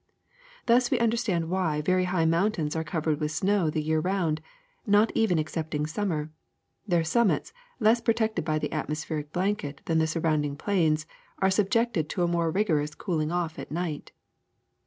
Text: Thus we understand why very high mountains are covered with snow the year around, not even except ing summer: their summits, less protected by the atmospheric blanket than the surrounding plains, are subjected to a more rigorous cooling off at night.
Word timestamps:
Thus 0.65 0.89
we 0.89 0.97
understand 0.97 1.47
why 1.47 1.79
very 1.83 2.05
high 2.05 2.25
mountains 2.25 2.75
are 2.75 2.83
covered 2.83 3.19
with 3.19 3.31
snow 3.31 3.69
the 3.69 3.83
year 3.83 3.99
around, 3.99 4.41
not 4.87 5.11
even 5.13 5.37
except 5.37 5.75
ing 5.75 5.85
summer: 5.85 6.31
their 6.87 7.03
summits, 7.03 7.53
less 7.79 8.01
protected 8.01 8.43
by 8.43 8.57
the 8.57 8.73
atmospheric 8.73 9.31
blanket 9.31 9.81
than 9.85 9.99
the 9.99 10.07
surrounding 10.07 10.55
plains, 10.55 11.05
are 11.37 11.51
subjected 11.51 12.09
to 12.09 12.23
a 12.23 12.27
more 12.27 12.49
rigorous 12.49 12.95
cooling 12.95 13.31
off 13.31 13.59
at 13.59 13.69
night. 13.69 14.11